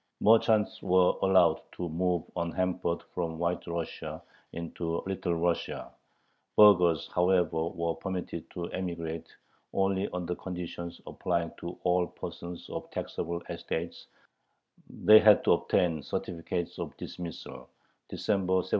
Merchants 0.19 0.81
were 0.81 1.13
allowed 1.21 1.61
to 1.73 1.87
move 1.87 2.23
unhampered 2.35 3.03
from 3.13 3.37
White 3.37 3.67
Russia 3.67 4.19
into 4.51 5.03
Little 5.05 5.35
Russia. 5.35 5.91
Burghers, 6.57 7.07
however, 7.13 7.67
were 7.67 7.93
permitted 7.93 8.49
to 8.49 8.71
emigrate 8.71 9.27
only 9.73 10.09
on 10.09 10.25
the 10.25 10.35
conditions 10.37 11.01
applying 11.05 11.51
to 11.59 11.77
all 11.83 12.07
persons 12.07 12.67
of 12.71 12.83
the 12.89 12.95
taxable 12.95 13.43
estates 13.49 14.07
they 14.89 15.19
had 15.19 15.43
to 15.43 15.51
obtain 15.51 16.01
certificates 16.01 16.79
of 16.79 16.97
dismissal 16.97 17.69
(December, 18.09 18.55
1796). 18.55 18.69